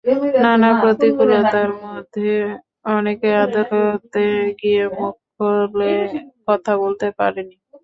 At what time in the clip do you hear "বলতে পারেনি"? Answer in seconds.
6.83-7.55